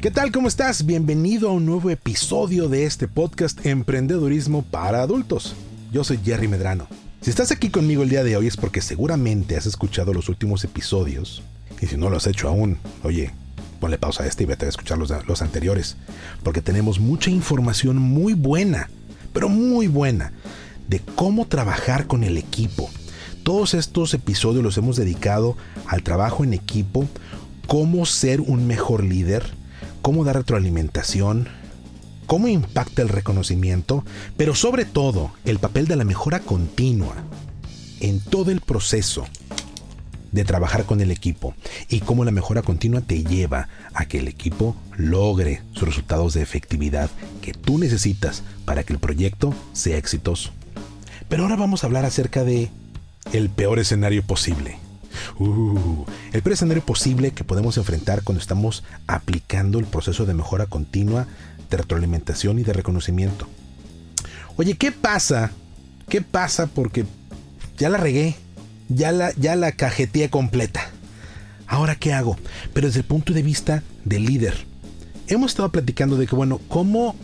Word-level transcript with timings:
¿Qué 0.00 0.12
tal? 0.12 0.30
¿Cómo 0.30 0.46
estás? 0.46 0.86
Bienvenido 0.86 1.48
a 1.48 1.52
un 1.52 1.66
nuevo 1.66 1.90
episodio 1.90 2.68
de 2.68 2.86
este 2.86 3.08
podcast 3.08 3.66
Emprendedurismo 3.66 4.62
para 4.62 5.02
adultos. 5.02 5.56
Yo 5.90 6.04
soy 6.04 6.20
Jerry 6.24 6.46
Medrano. 6.46 6.86
Si 7.20 7.30
estás 7.30 7.50
aquí 7.50 7.68
conmigo 7.68 8.04
el 8.04 8.08
día 8.08 8.22
de 8.22 8.36
hoy 8.36 8.46
es 8.46 8.56
porque 8.56 8.80
seguramente 8.80 9.56
has 9.56 9.66
escuchado 9.66 10.14
los 10.14 10.28
últimos 10.28 10.62
episodios. 10.62 11.42
Y 11.80 11.86
si 11.86 11.96
no 11.96 12.10
lo 12.10 12.16
has 12.16 12.28
hecho 12.28 12.46
aún, 12.46 12.78
oye, 13.02 13.32
ponle 13.80 13.98
pausa 13.98 14.22
a 14.22 14.28
este 14.28 14.44
y 14.44 14.46
vete 14.46 14.66
a 14.66 14.68
escuchar 14.68 14.98
los, 14.98 15.12
los 15.26 15.42
anteriores. 15.42 15.96
Porque 16.44 16.62
tenemos 16.62 17.00
mucha 17.00 17.30
información 17.30 17.96
muy 17.96 18.34
buena, 18.34 18.88
pero 19.32 19.48
muy 19.48 19.88
buena, 19.88 20.32
de 20.86 21.00
cómo 21.16 21.48
trabajar 21.48 22.06
con 22.06 22.22
el 22.22 22.38
equipo. 22.38 22.88
Todos 23.42 23.74
estos 23.74 24.14
episodios 24.14 24.62
los 24.62 24.78
hemos 24.78 24.94
dedicado 24.94 25.56
al 25.86 26.04
trabajo 26.04 26.44
en 26.44 26.52
equipo, 26.52 27.08
cómo 27.66 28.06
ser 28.06 28.40
un 28.40 28.68
mejor 28.68 29.02
líder, 29.02 29.57
cómo 30.08 30.24
dar 30.24 30.36
retroalimentación, 30.36 31.48
cómo 32.26 32.48
impacta 32.48 33.02
el 33.02 33.10
reconocimiento, 33.10 34.06
pero 34.38 34.54
sobre 34.54 34.86
todo 34.86 35.32
el 35.44 35.58
papel 35.58 35.86
de 35.86 35.96
la 35.96 36.04
mejora 36.04 36.40
continua 36.40 37.14
en 38.00 38.18
todo 38.20 38.50
el 38.50 38.62
proceso 38.62 39.26
de 40.32 40.44
trabajar 40.46 40.86
con 40.86 41.02
el 41.02 41.10
equipo 41.10 41.52
y 41.90 42.00
cómo 42.00 42.24
la 42.24 42.30
mejora 42.30 42.62
continua 42.62 43.02
te 43.02 43.22
lleva 43.22 43.68
a 43.92 44.06
que 44.06 44.20
el 44.20 44.28
equipo 44.28 44.74
logre 44.96 45.60
sus 45.74 45.86
resultados 45.88 46.32
de 46.32 46.40
efectividad 46.40 47.10
que 47.42 47.52
tú 47.52 47.76
necesitas 47.76 48.44
para 48.64 48.84
que 48.84 48.94
el 48.94 48.98
proyecto 49.00 49.52
sea 49.74 49.98
exitoso. 49.98 50.52
Pero 51.28 51.42
ahora 51.42 51.56
vamos 51.56 51.84
a 51.84 51.86
hablar 51.86 52.06
acerca 52.06 52.44
de 52.44 52.70
el 53.34 53.50
peor 53.50 53.78
escenario 53.78 54.22
posible. 54.22 54.78
Uh, 55.38 56.04
el 56.32 56.42
peor 56.42 56.54
escenario 56.54 56.84
posible 56.84 57.30
que 57.30 57.44
podemos 57.44 57.76
enfrentar 57.76 58.22
cuando 58.22 58.40
estamos 58.40 58.84
aplicando 59.06 59.78
el 59.78 59.86
proceso 59.86 60.26
de 60.26 60.34
mejora 60.34 60.66
continua, 60.66 61.26
de 61.70 61.76
retroalimentación 61.76 62.58
y 62.58 62.62
de 62.64 62.72
reconocimiento. 62.72 63.48
Oye, 64.56 64.74
¿qué 64.74 64.92
pasa? 64.92 65.52
¿Qué 66.08 66.22
pasa? 66.22 66.66
Porque 66.66 67.04
ya 67.76 67.88
la 67.88 67.98
regué, 67.98 68.36
ya 68.88 69.12
la, 69.12 69.32
ya 69.34 69.54
la 69.56 69.72
cajeteé 69.72 70.30
completa. 70.30 70.90
Ahora, 71.66 71.94
¿qué 71.94 72.12
hago? 72.12 72.36
Pero 72.72 72.86
desde 72.86 73.00
el 73.00 73.06
punto 73.06 73.32
de 73.32 73.42
vista 73.42 73.82
del 74.04 74.24
líder. 74.24 74.66
Hemos 75.26 75.50
estado 75.50 75.70
platicando 75.70 76.16
de 76.16 76.26
que, 76.26 76.34
bueno, 76.34 76.60
¿cómo 76.68 77.14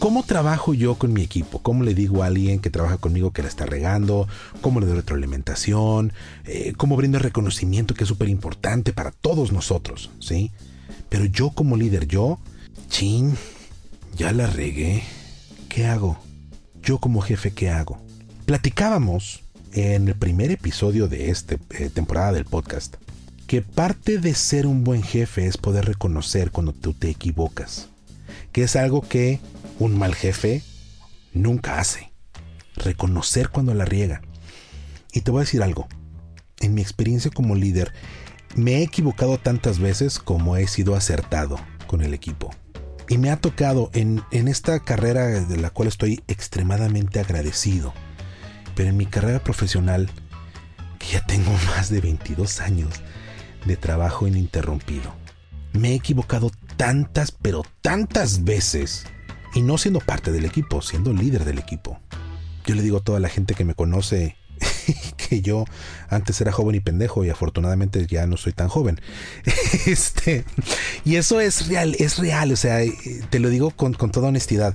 ¿Cómo 0.00 0.22
trabajo 0.22 0.72
yo 0.72 0.94
con 0.94 1.12
mi 1.12 1.20
equipo? 1.20 1.58
¿Cómo 1.58 1.84
le 1.84 1.92
digo 1.92 2.22
a 2.22 2.26
alguien 2.28 2.58
que 2.58 2.70
trabaja 2.70 2.96
conmigo 2.96 3.32
que 3.32 3.42
la 3.42 3.48
está 3.48 3.66
regando? 3.66 4.26
¿Cómo 4.62 4.80
le 4.80 4.86
doy 4.86 4.96
retroalimentación? 4.96 6.14
Eh, 6.46 6.72
¿Cómo 6.78 6.96
brindo 6.96 7.18
reconocimiento 7.18 7.92
que 7.92 8.04
es 8.04 8.08
súper 8.08 8.30
importante 8.30 8.94
para 8.94 9.10
todos 9.10 9.52
nosotros? 9.52 10.10
¿Sí? 10.18 10.52
Pero 11.10 11.26
yo 11.26 11.50
como 11.50 11.76
líder, 11.76 12.06
yo, 12.06 12.38
chin, 12.88 13.36
ya 14.16 14.32
la 14.32 14.46
regué. 14.46 15.02
¿Qué 15.68 15.84
hago? 15.84 16.18
Yo 16.82 16.96
como 16.96 17.20
jefe, 17.20 17.50
¿qué 17.50 17.68
hago? 17.68 18.00
Platicábamos 18.46 19.42
en 19.74 20.08
el 20.08 20.14
primer 20.14 20.50
episodio 20.50 21.08
de 21.08 21.28
esta 21.28 21.56
eh, 21.78 21.90
temporada 21.92 22.32
del 22.32 22.46
podcast 22.46 22.96
que 23.46 23.60
parte 23.60 24.16
de 24.16 24.32
ser 24.32 24.66
un 24.66 24.82
buen 24.82 25.02
jefe 25.02 25.44
es 25.44 25.58
poder 25.58 25.84
reconocer 25.84 26.52
cuando 26.52 26.72
tú 26.72 26.94
te 26.94 27.10
equivocas. 27.10 27.90
Que 28.52 28.62
es 28.62 28.76
algo 28.76 29.02
que 29.02 29.40
un 29.80 29.98
mal 29.98 30.14
jefe 30.14 30.62
nunca 31.32 31.80
hace. 31.80 32.12
Reconocer 32.76 33.48
cuando 33.48 33.74
la 33.74 33.84
riega. 33.84 34.20
Y 35.12 35.22
te 35.22 35.30
voy 35.32 35.40
a 35.40 35.44
decir 35.44 35.62
algo. 35.62 35.88
En 36.60 36.74
mi 36.74 36.82
experiencia 36.82 37.30
como 37.30 37.56
líder, 37.56 37.92
me 38.54 38.76
he 38.76 38.82
equivocado 38.82 39.38
tantas 39.38 39.78
veces 39.78 40.18
como 40.18 40.56
he 40.56 40.68
sido 40.68 40.94
acertado 40.94 41.58
con 41.86 42.02
el 42.02 42.14
equipo. 42.14 42.54
Y 43.08 43.18
me 43.18 43.30
ha 43.30 43.40
tocado 43.40 43.90
en, 43.92 44.22
en 44.30 44.46
esta 44.46 44.78
carrera 44.80 45.26
de 45.26 45.56
la 45.56 45.70
cual 45.70 45.88
estoy 45.88 46.22
extremadamente 46.28 47.18
agradecido. 47.18 47.92
Pero 48.76 48.90
en 48.90 48.98
mi 48.98 49.06
carrera 49.06 49.42
profesional, 49.42 50.10
que 50.98 51.06
ya 51.14 51.24
tengo 51.26 51.50
más 51.74 51.88
de 51.88 52.02
22 52.02 52.60
años 52.60 52.90
de 53.64 53.76
trabajo 53.76 54.28
ininterrumpido, 54.28 55.14
me 55.72 55.92
he 55.92 55.94
equivocado 55.94 56.50
tantas, 56.76 57.32
pero 57.32 57.64
tantas 57.80 58.44
veces 58.44 59.06
y 59.54 59.62
no 59.62 59.78
siendo 59.78 60.00
parte 60.00 60.32
del 60.32 60.44
equipo, 60.44 60.82
siendo 60.82 61.12
líder 61.12 61.44
del 61.44 61.58
equipo. 61.58 62.00
Yo 62.66 62.74
le 62.74 62.82
digo 62.82 62.98
a 62.98 63.04
toda 63.04 63.20
la 63.20 63.28
gente 63.28 63.54
que 63.54 63.64
me 63.64 63.74
conoce 63.74 64.36
que 65.16 65.40
yo 65.40 65.64
antes 66.08 66.40
era 66.40 66.52
joven 66.52 66.76
y 66.76 66.80
pendejo 66.80 67.24
y 67.24 67.30
afortunadamente 67.30 68.06
ya 68.06 68.26
no 68.26 68.36
soy 68.36 68.52
tan 68.52 68.68
joven. 68.68 69.00
Este, 69.86 70.44
y 71.04 71.16
eso 71.16 71.40
es 71.40 71.68
real, 71.68 71.96
es 71.98 72.18
real, 72.18 72.52
o 72.52 72.56
sea, 72.56 72.80
te 73.30 73.38
lo 73.38 73.48
digo 73.48 73.70
con, 73.70 73.94
con 73.94 74.10
toda 74.10 74.28
honestidad. 74.28 74.74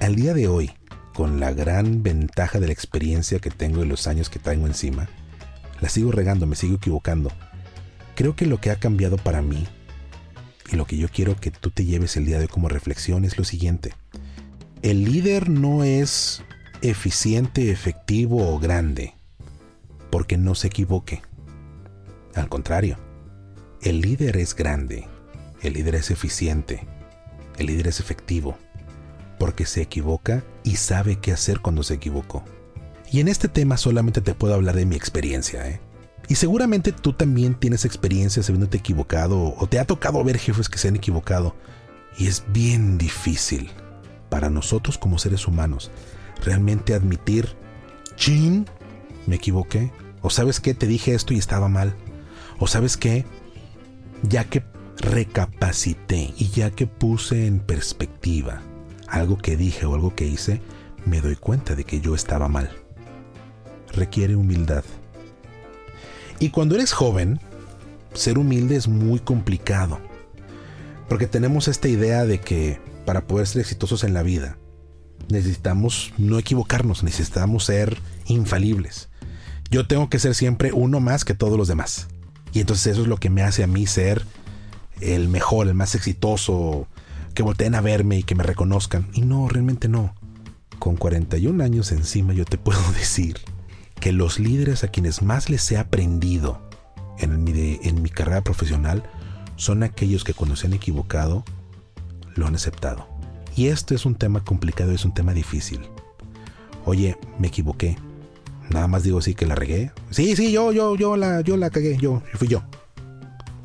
Al 0.00 0.16
día 0.16 0.34
de 0.34 0.48
hoy, 0.48 0.72
con 1.14 1.38
la 1.38 1.52
gran 1.52 2.02
ventaja 2.02 2.58
de 2.58 2.66
la 2.66 2.72
experiencia 2.72 3.38
que 3.38 3.50
tengo 3.50 3.84
y 3.84 3.88
los 3.88 4.06
años 4.06 4.30
que 4.30 4.38
tengo 4.38 4.66
encima, 4.66 5.08
la 5.80 5.88
sigo 5.88 6.10
regando, 6.12 6.46
me 6.46 6.56
sigo 6.56 6.76
equivocando. 6.76 7.30
Creo 8.14 8.34
que 8.34 8.46
lo 8.46 8.60
que 8.60 8.70
ha 8.70 8.76
cambiado 8.76 9.16
para 9.16 9.42
mí 9.42 9.66
y 10.72 10.76
lo 10.76 10.86
que 10.86 10.96
yo 10.96 11.08
quiero 11.08 11.36
que 11.36 11.50
tú 11.50 11.70
te 11.70 11.84
lleves 11.84 12.16
el 12.16 12.26
día 12.26 12.38
de 12.38 12.44
hoy 12.44 12.48
como 12.48 12.68
reflexión 12.68 13.24
es 13.24 13.38
lo 13.38 13.44
siguiente. 13.44 13.92
El 14.82 15.04
líder 15.04 15.48
no 15.48 15.84
es 15.84 16.42
eficiente, 16.80 17.70
efectivo 17.70 18.52
o 18.52 18.58
grande 18.58 19.14
porque 20.10 20.36
no 20.36 20.56
se 20.56 20.66
equivoque. 20.66 21.22
Al 22.34 22.48
contrario, 22.48 22.96
el 23.80 24.00
líder 24.00 24.36
es 24.38 24.56
grande, 24.56 25.06
el 25.62 25.74
líder 25.74 25.94
es 25.94 26.10
eficiente, 26.10 26.84
el 27.58 27.66
líder 27.66 27.86
es 27.86 28.00
efectivo, 28.00 28.58
porque 29.38 29.66
se 29.66 29.82
equivoca 29.82 30.42
y 30.64 30.74
sabe 30.74 31.14
qué 31.14 31.30
hacer 31.30 31.60
cuando 31.60 31.84
se 31.84 31.94
equivocó. 31.94 32.44
Y 33.12 33.20
en 33.20 33.28
este 33.28 33.46
tema 33.46 33.76
solamente 33.76 34.20
te 34.20 34.34
puedo 34.34 34.54
hablar 34.54 34.74
de 34.74 34.84
mi 34.84 34.96
experiencia, 34.96 35.64
¿eh? 35.68 35.80
Y 36.26 36.34
seguramente 36.34 36.90
tú 36.90 37.12
también 37.12 37.54
tienes 37.54 37.84
experiencias 37.84 38.48
habiéndote 38.48 38.78
equivocado 38.78 39.54
o 39.56 39.66
te 39.68 39.78
ha 39.78 39.84
tocado 39.84 40.24
ver 40.24 40.38
jefes 40.38 40.68
que 40.68 40.78
se 40.78 40.88
han 40.88 40.96
equivocado. 40.96 41.54
Y 42.18 42.26
es 42.26 42.42
bien 42.52 42.98
difícil 42.98 43.70
para 44.32 44.48
nosotros 44.48 44.96
como 44.96 45.18
seres 45.18 45.46
humanos 45.46 45.90
realmente 46.42 46.94
admitir, 46.94 47.50
chin, 48.16 48.64
me 49.26 49.36
equivoqué. 49.36 49.92
O 50.22 50.30
sabes 50.30 50.58
qué, 50.58 50.72
te 50.72 50.86
dije 50.86 51.14
esto 51.14 51.34
y 51.34 51.38
estaba 51.38 51.68
mal. 51.68 51.94
O 52.58 52.66
sabes 52.66 52.96
qué, 52.96 53.26
ya 54.22 54.44
que 54.44 54.64
recapacité 54.96 56.32
y 56.38 56.48
ya 56.48 56.70
que 56.70 56.86
puse 56.86 57.46
en 57.46 57.60
perspectiva 57.60 58.62
algo 59.06 59.36
que 59.36 59.58
dije 59.58 59.84
o 59.84 59.94
algo 59.94 60.14
que 60.14 60.26
hice, 60.26 60.62
me 61.04 61.20
doy 61.20 61.36
cuenta 61.36 61.74
de 61.74 61.84
que 61.84 62.00
yo 62.00 62.14
estaba 62.14 62.48
mal. 62.48 62.70
Requiere 63.92 64.34
humildad 64.34 64.84
y 66.38 66.48
cuando 66.48 66.74
eres 66.74 66.92
joven, 66.92 67.38
ser 68.14 68.38
humilde 68.38 68.76
es 68.76 68.88
muy 68.88 69.20
complicado. 69.20 70.00
Porque 71.08 71.26
tenemos 71.26 71.68
esta 71.68 71.88
idea 71.88 72.24
de 72.24 72.40
que 72.40 72.80
para 73.04 73.26
poder 73.26 73.46
ser 73.46 73.60
exitosos 73.60 74.04
en 74.04 74.14
la 74.14 74.22
vida, 74.22 74.58
necesitamos 75.28 76.12
no 76.18 76.38
equivocarnos, 76.38 77.02
necesitamos 77.02 77.64
ser 77.64 77.98
infalibles. 78.26 79.08
Yo 79.70 79.86
tengo 79.86 80.10
que 80.10 80.18
ser 80.18 80.34
siempre 80.34 80.72
uno 80.72 81.00
más 81.00 81.24
que 81.24 81.34
todos 81.34 81.56
los 81.56 81.68
demás. 81.68 82.08
Y 82.52 82.60
entonces 82.60 82.92
eso 82.92 83.02
es 83.02 83.08
lo 83.08 83.16
que 83.16 83.30
me 83.30 83.42
hace 83.42 83.62
a 83.62 83.66
mí 83.66 83.86
ser 83.86 84.22
el 85.00 85.28
mejor, 85.28 85.66
el 85.66 85.74
más 85.74 85.94
exitoso, 85.94 86.86
que 87.34 87.42
volteen 87.42 87.74
a 87.74 87.80
verme 87.80 88.18
y 88.18 88.22
que 88.22 88.34
me 88.34 88.42
reconozcan. 88.42 89.08
Y 89.14 89.22
no, 89.22 89.48
realmente 89.48 89.88
no. 89.88 90.14
Con 90.78 90.96
41 90.96 91.62
años 91.62 91.92
encima 91.92 92.34
yo 92.34 92.44
te 92.44 92.58
puedo 92.58 92.80
decir 92.92 93.38
que 94.00 94.12
los 94.12 94.38
líderes 94.38 94.84
a 94.84 94.88
quienes 94.88 95.22
más 95.22 95.48
les 95.48 95.70
he 95.70 95.78
aprendido 95.78 96.60
en 97.18 97.44
mi, 98.02 98.10
carrera 98.10 98.42
profesional 98.42 99.04
son 99.56 99.84
aquellos 99.84 100.24
que 100.24 100.34
cuando 100.34 100.56
se 100.56 100.66
han 100.66 100.72
equivocado 100.72 101.44
lo 102.34 102.46
han 102.46 102.54
aceptado. 102.54 103.06
Y 103.56 103.66
esto 103.66 103.94
es 103.94 104.06
un 104.06 104.14
tema 104.14 104.44
complicado, 104.44 104.92
es 104.92 105.04
un 105.04 105.12
tema 105.14 105.34
difícil. 105.34 105.80
Oye, 106.84 107.16
me 107.38 107.48
equivoqué. 107.48 107.96
Nada 108.70 108.88
más 108.88 109.02
digo 109.02 109.20
sí 109.20 109.34
que 109.34 109.46
la 109.46 109.54
regué. 109.54 109.92
Sí, 110.10 110.34
sí, 110.36 110.52
yo, 110.52 110.72
yo, 110.72 110.96
yo 110.96 111.16
la, 111.16 111.42
yo 111.42 111.56
la 111.56 111.70
cagué, 111.70 111.98
yo, 111.98 112.22
fui 112.34 112.48
yo. 112.48 112.62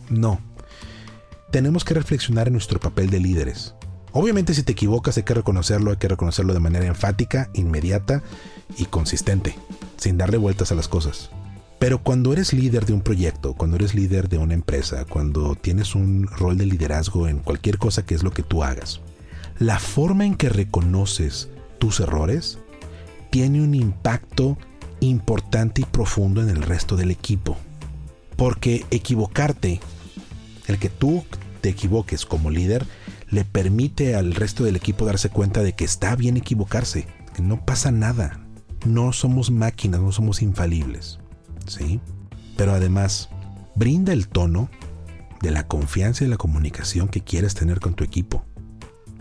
No. 0.09 0.39
tenemos 1.51 1.83
que 1.83 1.93
reflexionar 1.93 2.47
en 2.47 2.53
nuestro 2.53 2.79
papel 2.79 3.09
de 3.09 3.19
líderes. 3.19 3.73
Obviamente 4.11 4.53
si 4.53 4.63
te 4.63 4.71
equivocas 4.71 5.17
hay 5.17 5.23
que 5.23 5.33
reconocerlo, 5.33 5.91
hay 5.91 5.97
que 5.97 6.07
reconocerlo 6.07 6.53
de 6.53 6.59
manera 6.59 6.85
enfática, 6.85 7.49
inmediata 7.53 8.23
y 8.77 8.85
consistente, 8.85 9.55
sin 9.97 10.17
darle 10.17 10.37
vueltas 10.37 10.71
a 10.71 10.75
las 10.75 10.87
cosas. 10.87 11.29
Pero 11.79 12.01
cuando 12.01 12.33
eres 12.33 12.53
líder 12.53 12.85
de 12.85 12.93
un 12.93 13.01
proyecto, 13.01 13.53
cuando 13.53 13.75
eres 13.75 13.93
líder 13.93 14.29
de 14.29 14.39
una 14.39 14.55
empresa, 14.55 15.05
cuando 15.05 15.55
tienes 15.55 15.93
un 15.93 16.27
rol 16.27 16.57
de 16.57 16.65
liderazgo 16.65 17.27
en 17.27 17.39
cualquier 17.39 17.77
cosa 17.77 18.05
que 18.05 18.15
es 18.15 18.23
lo 18.23 18.31
que 18.31 18.43
tú 18.43 18.63
hagas, 18.63 19.01
la 19.59 19.79
forma 19.79 20.25
en 20.25 20.35
que 20.35 20.49
reconoces 20.49 21.49
tus 21.77 21.99
errores 21.99 22.57
tiene 23.29 23.61
un 23.61 23.75
impacto 23.75 24.57
importante 24.99 25.81
y 25.81 25.85
profundo 25.85 26.41
en 26.41 26.49
el 26.49 26.63
resto 26.63 26.95
del 26.95 27.11
equipo. 27.11 27.57
Porque 28.35 28.85
equivocarte, 28.89 29.79
el 30.67 30.79
que 30.79 30.89
tú 30.89 31.23
te 31.61 31.69
equivoques 31.69 32.25
como 32.25 32.49
líder, 32.49 32.85
le 33.29 33.45
permite 33.45 34.15
al 34.15 34.33
resto 34.33 34.63
del 34.63 34.75
equipo 34.75 35.05
darse 35.05 35.29
cuenta 35.29 35.61
de 35.61 35.73
que 35.73 35.85
está 35.85 36.15
bien 36.15 36.37
equivocarse, 36.37 37.07
que 37.35 37.41
no 37.41 37.63
pasa 37.65 37.91
nada. 37.91 38.39
No 38.85 39.11
somos 39.11 39.51
máquinas, 39.51 40.01
no 40.01 40.11
somos 40.11 40.41
infalibles. 40.41 41.19
¿Sí? 41.67 41.99
Pero 42.55 42.73
además, 42.73 43.29
brinda 43.75 44.13
el 44.13 44.27
tono 44.27 44.69
de 45.41 45.51
la 45.51 45.67
confianza 45.67 46.23
y 46.23 46.27
la 46.27 46.37
comunicación 46.37 47.07
que 47.07 47.21
quieres 47.21 47.53
tener 47.53 47.79
con 47.79 47.93
tu 47.93 48.03
equipo. 48.03 48.43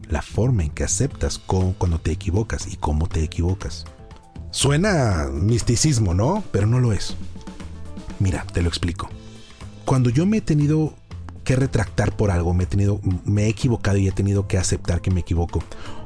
La 0.08 0.22
forma 0.22 0.62
en 0.62 0.70
que 0.70 0.84
aceptas 0.84 1.38
cuando 1.38 2.00
te 2.00 2.12
equivocas 2.12 2.72
y 2.72 2.76
cómo 2.76 3.08
te 3.08 3.22
equivocas. 3.22 3.84
Suena 4.50 5.28
misticismo, 5.31 6.14
¿no? 6.14 6.43
Pero 6.52 6.66
no 6.66 6.78
lo 6.81 6.93
es. 6.93 7.16
Mira, 8.20 8.46
te 8.52 8.62
lo 8.62 8.69
explico. 8.69 9.08
Cuando 9.84 10.08
yo 10.10 10.25
me 10.25 10.38
he 10.38 10.40
tenido 10.40 10.94
que 11.44 11.56
retractar 11.56 12.16
por 12.16 12.31
algo, 12.31 12.54
me 12.54 12.64
he, 12.64 12.66
tenido, 12.66 13.00
me 13.25 13.44
he 13.44 13.48
equivocado 13.48 13.98
y 13.98 14.08
he 14.08 14.12
tenido 14.12 14.48
que 14.48 14.58
aceptar 14.58 15.00
que 15.00 15.10
me 15.10 15.20
equivoco, 15.20 15.62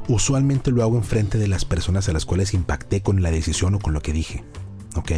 usualmente 0.08 0.70
lo 0.70 0.82
hago 0.82 0.96
en 0.96 1.04
frente 1.04 1.38
de 1.38 1.48
las 1.48 1.64
personas 1.64 2.08
a 2.08 2.12
las 2.12 2.26
cuales 2.26 2.52
impacté 2.52 3.02
con 3.02 3.22
la 3.22 3.31
decisión 3.31 3.75
o 3.75 3.78
con 3.78 3.94
lo 3.94 4.02
que 4.02 4.12
dije. 4.12 4.44
¿Ok? 4.96 5.12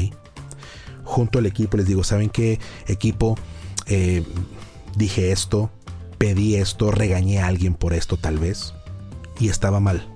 Junto 1.04 1.38
al 1.38 1.46
equipo 1.46 1.76
les 1.76 1.87
digo, 1.87 2.04
¿saben 2.04 2.31
qué 2.31 2.60
equipo? 2.87 3.37
Eh, 3.87 4.25
dije 4.96 5.32
esto, 5.32 5.70
pedí 6.19 6.54
esto, 6.56 6.90
regañé 6.90 7.40
a 7.40 7.46
alguien 7.46 7.75
por 7.75 7.94
esto 7.94 8.16
tal 8.16 8.38
vez. 8.38 8.75
Y 9.40 9.49
estaba 9.49 9.81
mal. 9.81 10.06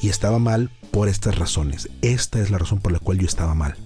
Y 0.00 0.08
estaba 0.08 0.38
mal 0.38 0.70
por 0.90 1.08
estas 1.08 1.36
razones. 1.38 1.88
Esta 2.02 2.40
es 2.40 2.50
la 2.50 2.58
razón 2.58 2.78
por 2.78 2.92
la 2.92 2.98
cual 2.98 3.18
yo 3.18 3.26
estaba 3.26 3.54
mal. 3.54 3.76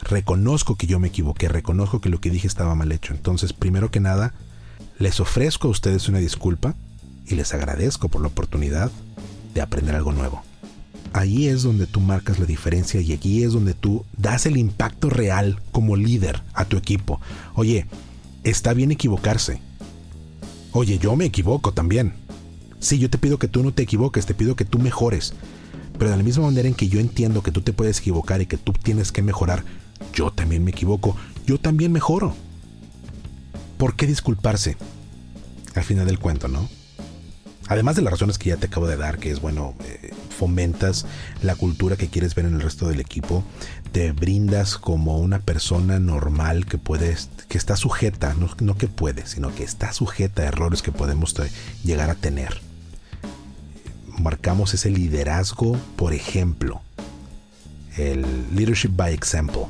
Reconozco 0.00 0.76
que 0.76 0.86
yo 0.86 1.00
me 1.00 1.08
equivoqué, 1.08 1.48
reconozco 1.48 2.00
que 2.00 2.08
lo 2.08 2.20
que 2.20 2.30
dije 2.30 2.46
estaba 2.46 2.74
mal 2.74 2.92
hecho. 2.92 3.12
Entonces, 3.12 3.52
primero 3.52 3.90
que 3.90 4.00
nada, 4.00 4.34
les 4.98 5.20
ofrezco 5.20 5.68
a 5.68 5.70
ustedes 5.72 6.08
una 6.08 6.18
disculpa 6.18 6.74
y 7.26 7.34
les 7.34 7.52
agradezco 7.52 8.08
por 8.08 8.20
la 8.20 8.28
oportunidad 8.28 8.90
de 9.52 9.60
aprender 9.60 9.96
algo 9.96 10.12
nuevo. 10.12 10.42
Ahí 11.12 11.46
es 11.46 11.62
donde 11.62 11.86
tú 11.86 12.00
marcas 12.00 12.38
la 12.38 12.46
diferencia 12.46 13.00
y 13.00 13.12
aquí 13.12 13.42
es 13.42 13.52
donde 13.52 13.74
tú 13.74 14.04
das 14.16 14.46
el 14.46 14.56
impacto 14.56 15.08
real 15.08 15.60
como 15.72 15.96
líder 15.96 16.42
a 16.52 16.64
tu 16.64 16.76
equipo. 16.76 17.20
Oye, 17.54 17.86
está 18.44 18.74
bien 18.74 18.90
equivocarse. 18.90 19.60
Oye, 20.72 20.98
yo 20.98 21.16
me 21.16 21.24
equivoco 21.24 21.72
también. 21.72 22.12
Sí, 22.80 22.98
yo 22.98 23.08
te 23.08 23.18
pido 23.18 23.38
que 23.38 23.48
tú 23.48 23.62
no 23.62 23.72
te 23.72 23.82
equivoques, 23.82 24.26
te 24.26 24.34
pido 24.34 24.56
que 24.56 24.64
tú 24.64 24.78
mejores. 24.78 25.32
Pero 25.98 26.10
de 26.10 26.16
la 26.18 26.22
misma 26.22 26.44
manera 26.44 26.68
en 26.68 26.74
que 26.74 26.88
yo 26.88 27.00
entiendo 27.00 27.42
que 27.42 27.50
tú 27.50 27.62
te 27.62 27.72
puedes 27.72 27.98
equivocar 28.00 28.42
y 28.42 28.46
que 28.46 28.58
tú 28.58 28.72
tienes 28.72 29.12
que 29.12 29.22
mejorar, 29.22 29.64
yo 30.12 30.30
también 30.30 30.64
me 30.64 30.70
equivoco, 30.72 31.16
yo 31.46 31.58
también 31.58 31.92
mejoro. 31.92 32.34
¿Por 33.78 33.96
qué 33.96 34.06
disculparse? 34.06 34.76
Al 35.74 35.84
final 35.84 36.06
del 36.06 36.18
cuento, 36.18 36.48
¿no? 36.48 36.68
Además 37.68 37.96
de 37.96 38.02
las 38.02 38.12
razones 38.12 38.38
que 38.38 38.50
ya 38.50 38.56
te 38.56 38.66
acabo 38.66 38.86
de 38.86 38.96
dar, 38.96 39.18
que 39.18 39.30
es 39.30 39.40
bueno, 39.40 39.74
eh, 39.84 40.12
fomentas 40.30 41.06
la 41.42 41.56
cultura 41.56 41.96
que 41.96 42.08
quieres 42.08 42.34
ver 42.34 42.44
en 42.44 42.54
el 42.54 42.60
resto 42.60 42.88
del 42.88 43.00
equipo, 43.00 43.42
te 43.92 44.12
brindas 44.12 44.78
como 44.78 45.18
una 45.18 45.40
persona 45.40 45.98
normal 45.98 46.66
que 46.66 46.78
puedes, 46.78 47.28
que 47.48 47.58
está 47.58 47.76
sujeta, 47.76 48.34
no, 48.34 48.76
que 48.76 48.88
puede, 48.88 49.26
sino 49.26 49.54
que 49.54 49.64
está 49.64 49.92
sujeta 49.92 50.42
a 50.42 50.46
errores 50.46 50.82
que 50.82 50.92
podemos 50.92 51.34
llegar 51.82 52.10
a 52.10 52.14
tener 52.14 52.60
marcamos 54.18 54.74
ese 54.74 54.90
liderazgo 54.90 55.78
por 55.96 56.12
ejemplo. 56.12 56.80
El 57.96 58.24
leadership 58.54 58.90
by 58.94 59.12
example. 59.12 59.66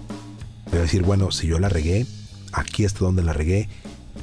Debo 0.71 0.83
decir, 0.83 1.03
bueno, 1.03 1.31
si 1.31 1.47
yo 1.47 1.59
la 1.59 1.69
regué, 1.69 2.07
aquí 2.53 2.85
está 2.85 3.01
donde 3.01 3.23
la 3.23 3.33
regué 3.33 3.69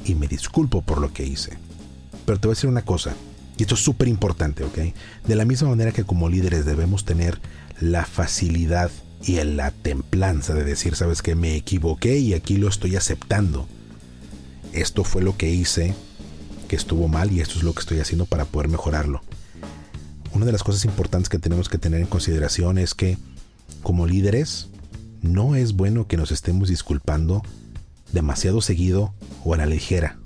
y 0.04 0.14
me 0.14 0.28
disculpo 0.28 0.82
por 0.82 1.00
lo 1.00 1.12
que 1.12 1.24
hice. 1.24 1.56
Pero 2.26 2.38
te 2.38 2.48
voy 2.48 2.52
a 2.52 2.56
decir 2.56 2.68
una 2.68 2.82
cosa, 2.82 3.14
y 3.56 3.62
esto 3.62 3.74
es 3.74 3.80
súper 3.80 4.08
importante, 4.08 4.64
¿ok? 4.64 4.78
De 5.26 5.36
la 5.36 5.44
misma 5.44 5.68
manera 5.68 5.92
que 5.92 6.04
como 6.04 6.28
líderes 6.28 6.64
debemos 6.64 7.04
tener 7.04 7.40
la 7.80 8.04
facilidad 8.04 8.90
y 9.24 9.42
la 9.44 9.70
templanza 9.70 10.54
de 10.54 10.64
decir, 10.64 10.96
sabes 10.96 11.22
que 11.22 11.34
me 11.34 11.56
equivoqué 11.56 12.18
y 12.18 12.34
aquí 12.34 12.56
lo 12.56 12.68
estoy 12.68 12.96
aceptando. 12.96 13.66
Esto 14.72 15.04
fue 15.04 15.22
lo 15.22 15.36
que 15.36 15.50
hice, 15.50 15.94
que 16.68 16.76
estuvo 16.76 17.08
mal 17.08 17.32
y 17.32 17.40
esto 17.40 17.58
es 17.58 17.62
lo 17.62 17.72
que 17.72 17.80
estoy 17.80 18.00
haciendo 18.00 18.26
para 18.26 18.44
poder 18.44 18.68
mejorarlo 18.68 19.22
una 20.34 20.46
de 20.46 20.52
las 20.52 20.64
cosas 20.64 20.84
importantes 20.84 21.28
que 21.28 21.38
tenemos 21.38 21.68
que 21.68 21.78
tener 21.78 22.00
en 22.00 22.06
consideración 22.06 22.76
es 22.78 22.94
que 22.94 23.16
como 23.82 24.06
líderes 24.06 24.68
no 25.22 25.54
es 25.54 25.74
bueno 25.74 26.06
que 26.08 26.16
nos 26.16 26.32
estemos 26.32 26.68
disculpando 26.68 27.42
demasiado 28.12 28.60
seguido 28.60 29.14
o 29.44 29.54
a 29.54 29.56
la 29.56 29.66
ligera. 29.66 30.18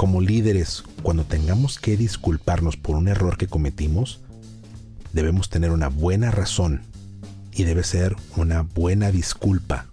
Como 0.00 0.22
líderes, 0.22 0.82
cuando 1.02 1.24
tengamos 1.24 1.78
que 1.78 1.94
disculparnos 1.94 2.78
por 2.78 2.96
un 2.96 3.06
error 3.06 3.36
que 3.36 3.48
cometimos, 3.48 4.20
debemos 5.12 5.50
tener 5.50 5.72
una 5.72 5.88
buena 5.88 6.30
razón 6.30 6.80
y 7.52 7.64
debe 7.64 7.84
ser 7.84 8.16
una 8.34 8.62
buena 8.62 9.10
disculpa. 9.10 9.88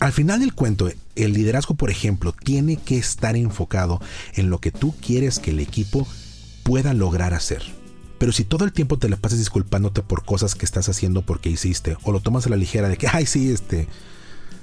Al 0.00 0.10
final 0.10 0.40
del 0.40 0.54
cuento, 0.54 0.90
el 1.14 1.34
liderazgo, 1.34 1.76
por 1.76 1.88
ejemplo, 1.88 2.32
tiene 2.32 2.78
que 2.78 2.98
estar 2.98 3.36
enfocado 3.36 4.00
en 4.34 4.50
lo 4.50 4.58
que 4.58 4.72
tú 4.72 4.92
quieres 5.00 5.38
que 5.38 5.52
el 5.52 5.60
equipo 5.60 6.04
pueda 6.64 6.92
lograr 6.92 7.32
hacer. 7.32 7.62
Pero 8.18 8.32
si 8.32 8.42
todo 8.42 8.64
el 8.64 8.72
tiempo 8.72 8.98
te 8.98 9.08
la 9.08 9.18
pasas 9.18 9.38
disculpándote 9.38 10.02
por 10.02 10.24
cosas 10.24 10.56
que 10.56 10.66
estás 10.66 10.88
haciendo 10.88 11.22
porque 11.22 11.48
hiciste, 11.48 11.96
o 12.02 12.10
lo 12.10 12.18
tomas 12.18 12.46
a 12.46 12.50
la 12.50 12.56
ligera 12.56 12.88
de 12.88 12.96
que, 12.96 13.06
ay, 13.06 13.24
sí, 13.24 13.52
este. 13.52 13.86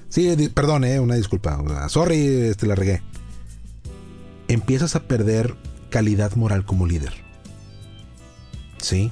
Sí, 0.09 0.35
perdón, 0.53 0.83
eh, 0.83 0.99
una 0.99 1.15
disculpa. 1.15 1.87
Sorry, 1.87 2.25
este 2.49 2.67
la 2.67 2.75
regué. 2.75 3.01
Empiezas 4.55 4.95
a 4.95 5.01
perder 5.01 5.55
calidad 5.89 6.35
moral 6.35 6.65
como 6.65 6.87
líder. 6.87 7.13
¿Sí? 8.77 9.11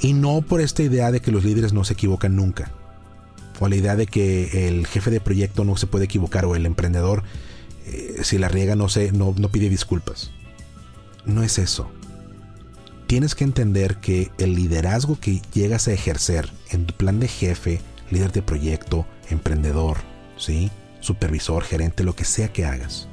Y 0.00 0.14
no 0.14 0.40
por 0.40 0.60
esta 0.60 0.82
idea 0.82 1.10
de 1.10 1.20
que 1.20 1.30
los 1.30 1.44
líderes 1.44 1.72
no 1.72 1.84
se 1.84 1.92
equivocan 1.92 2.36
nunca. 2.36 2.72
O 3.60 3.68
la 3.68 3.76
idea 3.76 3.96
de 3.96 4.06
que 4.06 4.68
el 4.68 4.86
jefe 4.86 5.10
de 5.10 5.20
proyecto 5.20 5.64
no 5.64 5.76
se 5.76 5.86
puede 5.86 6.06
equivocar 6.06 6.46
o 6.46 6.56
el 6.56 6.64
emprendedor, 6.66 7.22
eh, 7.86 8.20
si 8.22 8.38
la 8.38 8.48
riega, 8.48 8.74
no, 8.74 8.88
se, 8.88 9.12
no, 9.12 9.34
no 9.36 9.50
pide 9.50 9.68
disculpas. 9.68 10.30
No 11.26 11.42
es 11.42 11.58
eso 11.58 11.90
tienes 13.12 13.34
que 13.34 13.44
entender 13.44 13.96
que 13.96 14.30
el 14.38 14.54
liderazgo 14.54 15.20
que 15.20 15.42
llegas 15.52 15.86
a 15.86 15.92
ejercer 15.92 16.50
en 16.70 16.86
tu 16.86 16.94
plan 16.94 17.20
de 17.20 17.28
jefe, 17.28 17.82
líder 18.10 18.32
de 18.32 18.40
proyecto, 18.40 19.04
emprendedor, 19.28 19.98
¿sí? 20.38 20.70
supervisor, 21.00 21.62
gerente, 21.62 22.04
lo 22.04 22.16
que 22.16 22.24
sea 22.24 22.50
que 22.54 22.64
hagas, 22.64 23.08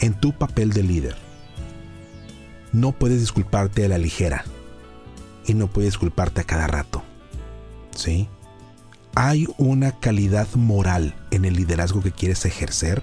en 0.00 0.14
tu 0.14 0.32
papel 0.32 0.72
de 0.72 0.82
líder, 0.82 1.16
no 2.72 2.92
puedes 2.92 3.20
disculparte 3.20 3.84
a 3.84 3.88
la 3.88 3.98
ligera 3.98 4.44
y 5.46 5.54
no 5.54 5.68
puedes 5.68 5.92
disculparte 5.92 6.40
a 6.40 6.44
cada 6.44 6.66
rato. 6.66 7.02
¿Sí? 7.94 8.28
Hay 9.14 9.46
una 9.56 9.98
calidad 9.98 10.46
moral 10.54 11.14
en 11.30 11.44
el 11.44 11.54
liderazgo 11.54 12.02
que 12.02 12.12
quieres 12.12 12.44
ejercer 12.44 13.02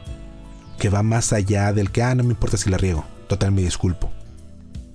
que 0.79 0.89
va 0.89 1.03
más 1.03 1.33
allá 1.33 1.73
del 1.73 1.91
que, 1.91 2.03
ah, 2.03 2.15
no 2.15 2.23
me 2.23 2.31
importa 2.31 2.57
si 2.57 2.69
la 2.69 2.77
riego, 2.77 3.05
total 3.27 3.51
me 3.51 3.61
disculpo 3.61 4.11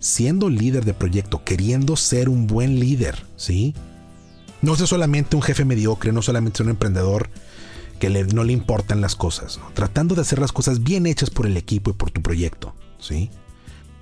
siendo 0.00 0.49
líder 0.49 0.85
de 0.85 0.95
proyecto, 0.95 1.45
queriendo 1.45 1.95
ser 1.95 2.28
un 2.28 2.47
buen 2.47 2.80
líder, 2.80 3.23
¿sí? 3.37 3.75
No 4.62 4.75
ser 4.75 4.88
solamente 4.88 5.37
un 5.37 5.42
jefe 5.42 5.64
mediocre, 5.64 6.11
no 6.11 6.23
solamente 6.23 6.62
un 6.62 6.71
emprendedor 6.71 7.30
que 8.00 8.11
no 8.11 8.42
le 8.42 8.52
importan 8.52 9.00
las 9.00 9.14
cosas, 9.14 9.61
tratando 9.75 10.16
de 10.16 10.23
hacer 10.23 10.40
las 10.40 10.50
cosas 10.50 10.83
bien 10.83 11.07
hechas 11.07 11.30
por 11.30 11.47
el 11.47 11.57
equipo 11.57 11.90
y 11.90 11.92
por 11.92 12.11
tu 12.11 12.23
proyecto, 12.23 12.75
¿sí? 12.99 13.30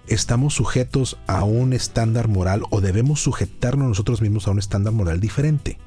Estamos 0.07 0.55
sujetos 0.55 1.19
a 1.27 1.45
un 1.45 1.75
estándar 1.75 2.29
moral 2.29 2.63
o 2.71 2.81
debemos 2.81 3.21
sujetarnos 3.21 3.89
nosotros 3.89 4.23
mismos 4.23 4.47
a 4.47 4.53
un 4.53 4.61
estándar 4.61 4.95
moral 4.95 5.21
diferente. 5.21 5.79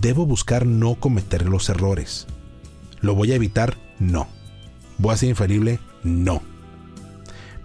¿Debo 0.00 0.26
buscar 0.26 0.66
no 0.66 0.96
cometer 0.96 1.46
los 1.46 1.68
errores? 1.68 2.26
¿Lo 3.00 3.14
voy 3.14 3.30
a 3.30 3.36
evitar? 3.36 3.76
No. 4.00 4.26
¿Voy 4.98 5.12
a 5.12 5.16
ser 5.18 5.28
infalible? 5.28 5.78
No. 6.02 6.42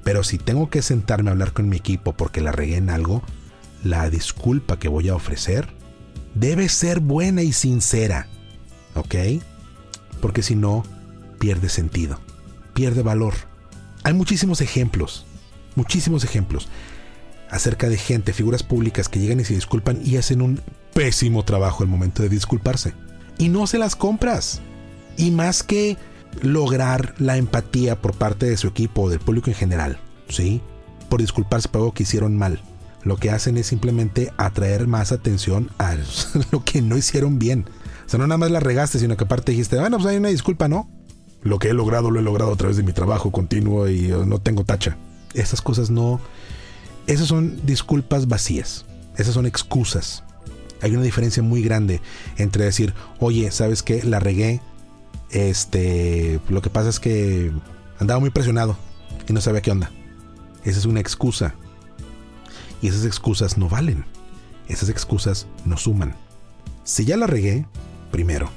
Pero 0.03 0.23
si 0.23 0.37
tengo 0.37 0.69
que 0.69 0.81
sentarme 0.81 1.29
a 1.29 1.31
hablar 1.31 1.53
con 1.53 1.69
mi 1.69 1.77
equipo 1.77 2.13
porque 2.13 2.41
la 2.41 2.51
regué 2.51 2.75
en 2.75 2.89
algo, 2.89 3.23
la 3.83 4.09
disculpa 4.09 4.77
que 4.77 4.89
voy 4.89 5.09
a 5.09 5.15
ofrecer 5.15 5.69
debe 6.35 6.67
ser 6.67 6.99
buena 6.99 7.41
y 7.43 7.53
sincera. 7.53 8.27
¿Ok? 8.93 9.15
Porque 10.21 10.43
si 10.43 10.55
no, 10.55 10.83
pierde 11.39 11.69
sentido, 11.69 12.19
pierde 12.73 13.01
valor. 13.01 13.33
Hay 14.03 14.13
muchísimos 14.13 14.61
ejemplos, 14.61 15.25
muchísimos 15.75 16.23
ejemplos 16.23 16.69
acerca 17.49 17.89
de 17.89 17.97
gente, 17.97 18.33
figuras 18.33 18.63
públicas 18.63 19.09
que 19.09 19.19
llegan 19.19 19.39
y 19.39 19.45
se 19.45 19.55
disculpan 19.55 19.99
y 20.03 20.17
hacen 20.17 20.41
un 20.41 20.61
pésimo 20.93 21.43
trabajo 21.43 21.83
al 21.83 21.89
momento 21.89 22.21
de 22.23 22.29
disculparse. 22.29 22.93
Y 23.37 23.49
no 23.49 23.67
se 23.67 23.77
las 23.77 23.95
compras. 23.95 24.61
Y 25.17 25.31
más 25.31 25.63
que 25.63 25.97
lograr 26.41 27.15
la 27.17 27.37
empatía 27.37 27.99
por 27.99 28.13
parte 28.13 28.45
de 28.45 28.57
su 28.57 28.67
equipo 28.67 29.03
o 29.03 29.09
del 29.09 29.19
público 29.19 29.49
en 29.49 29.55
general, 29.55 29.99
¿sí? 30.29 30.61
Por 31.09 31.21
disculparse 31.21 31.67
por 31.67 31.81
algo 31.81 31.93
que 31.93 32.03
hicieron 32.03 32.37
mal. 32.37 32.61
Lo 33.03 33.17
que 33.17 33.31
hacen 33.31 33.57
es 33.57 33.67
simplemente 33.67 34.31
atraer 34.37 34.87
más 34.87 35.11
atención 35.11 35.71
a 35.77 35.95
lo 36.51 36.63
que 36.63 36.81
no 36.81 36.97
hicieron 36.97 37.39
bien. 37.39 37.65
Sea, 38.09 38.17
no 38.17 38.25
nada 38.25 38.39
más 38.39 38.49
la 38.49 38.59
regaste, 38.59 38.97
sino 38.97 39.15
que 39.15 39.25
aparte 39.25 39.51
dijiste, 39.51 39.79
bueno, 39.79 39.97
pues 39.97 40.09
hay 40.09 40.17
una 40.17 40.29
disculpa, 40.29 40.67
¿no? 40.67 40.89
Lo 41.43 41.59
que 41.59 41.69
he 41.69 41.73
logrado 41.73 42.09
lo 42.09 42.19
he 42.19 42.23
logrado 42.23 42.51
a 42.51 42.55
través 42.55 42.75
de 42.75 42.81
mi 42.81 42.91
trabajo 42.91 43.31
continuo 43.31 43.87
y 43.87 44.07
no 44.07 44.39
tengo 44.39 44.63
tacha. 44.63 44.97
Esas 45.35 45.61
cosas 45.61 45.91
no, 45.91 46.19
esas 47.05 47.27
son 47.27 47.63
disculpas 47.67 48.27
vacías. 48.27 48.83
Esas 49.15 49.35
son 49.35 49.45
excusas. 49.45 50.23
Hay 50.81 50.95
una 50.95 51.03
diferencia 51.03 51.43
muy 51.43 51.61
grande 51.61 52.01
entre 52.37 52.65
decir, 52.65 52.95
oye, 53.19 53.51
¿sabes 53.51 53.83
qué? 53.83 54.01
La 54.01 54.19
regué. 54.19 54.59
Este, 55.29 56.39
lo 56.49 56.63
que 56.63 56.71
pasa 56.71 56.89
es 56.89 56.99
que 56.99 57.51
andaba 57.99 58.19
muy 58.19 58.31
presionado 58.31 58.75
y 59.27 59.33
no 59.33 59.39
sabía 59.39 59.61
qué 59.61 59.69
onda. 59.69 59.91
Esa 60.63 60.79
es 60.79 60.85
una 60.85 60.99
excusa. 60.99 61.53
Y 62.81 62.87
esas 62.87 63.05
excusas 63.05 63.55
no 63.59 63.69
valen. 63.69 64.03
Esas 64.67 64.89
excusas 64.89 65.45
no 65.63 65.77
suman. 65.77 66.15
Si 66.83 67.05
ya 67.05 67.15
la 67.15 67.27
regué, 67.27 67.67
primero, 68.09 68.49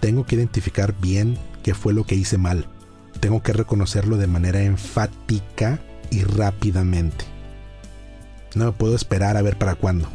tengo 0.00 0.26
que 0.26 0.36
identificar 0.36 0.94
bien 1.00 1.38
qué 1.62 1.74
fue 1.74 1.92
lo 1.92 2.04
que 2.04 2.14
hice 2.14 2.38
mal. 2.38 2.66
Tengo 3.20 3.42
que 3.42 3.52
reconocerlo 3.52 4.16
de 4.16 4.26
manera 4.26 4.62
enfática 4.62 5.80
y 6.10 6.22
rápidamente. 6.24 7.24
No 8.54 8.66
me 8.66 8.72
puedo 8.72 8.94
esperar 8.94 9.36
a 9.36 9.42
ver 9.42 9.56
para 9.56 9.74
cuándo. 9.74 10.08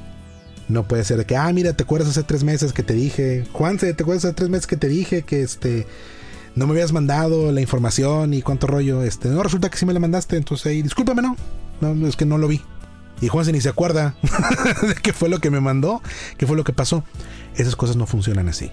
No 0.70 0.88
puede 0.88 1.06
ser 1.06 1.18
de 1.18 1.26
que, 1.26 1.38
ah, 1.38 1.52
mira, 1.54 1.74
¿te 1.74 1.84
acuerdas 1.84 2.10
hace 2.10 2.24
tres 2.24 2.44
meses 2.44 2.74
que 2.74 2.84
te 2.84 2.94
dije? 2.94 3.46
Juanse, 3.54 3.94
¿te 3.94 4.04
acuerdas 4.04 4.26
hace 4.26 4.34
tres 4.34 4.50
meses 4.50 4.68
que 4.68 4.78
te 4.78 4.90
dije 4.90 5.22
que 5.24 5.42
este 5.42 5.88
no 6.56 6.66
me 6.66 6.74
habías 6.74 6.92
mandado 6.92 7.52
la 7.52 7.62
información 7.62 8.34
y 8.34 8.42
cuánto 8.42 8.68
rollo? 8.68 9.04
Este, 9.04 9.30
no, 9.30 9.42
resulta 9.42 9.70
que 9.70 9.78
sí 9.78 9.86
me 9.86 9.94
la 9.94 10.00
mandaste, 10.00 10.36
entonces 10.36 10.68
ahí, 10.68 10.82
discúlpame, 10.82 11.22
no. 11.22 11.38
No, 11.80 12.08
es 12.08 12.16
que 12.16 12.26
no 12.26 12.38
lo 12.38 12.48
vi. 12.48 12.62
Y 13.22 13.30
Juanse 13.30 13.52
ni 13.52 13.62
se 13.62 13.70
acuerda 13.70 14.16
de 14.88 14.96
qué 14.96 15.14
fue 15.14 15.30
lo 15.30 15.40
que 15.40 15.50
me 15.50 15.60
mandó, 15.60 16.02
qué 16.38 16.46
fue 16.46 16.56
lo 16.56 16.64
que 16.64 16.74
pasó. 16.74 17.04
Esas 17.56 17.76
cosas 17.76 17.96
no 17.96 18.06
funcionan 18.06 18.48
así. 18.48 18.72